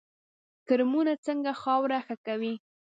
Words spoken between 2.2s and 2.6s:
کوي؟